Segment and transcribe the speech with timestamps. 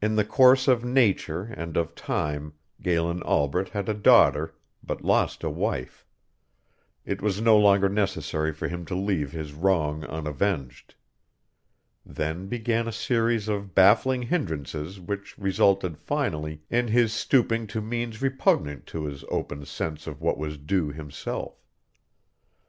[0.00, 5.42] In the course of nature and of time Galen Albret had a daughter, but lost
[5.42, 6.06] a wife.
[7.04, 10.94] It was no longer necessary for him to leave his wrong unavenged.
[12.06, 18.22] Then began a series of baffling hindrances which resulted finally in his stooping to means
[18.22, 21.60] repugnant to his open sense of what was due himself.